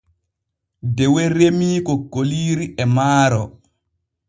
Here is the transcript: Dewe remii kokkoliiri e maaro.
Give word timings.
Dewe 0.95 1.23
remii 1.35 1.77
kokkoliiri 1.89 2.65
e 2.85 2.91
maaro. 2.95 3.43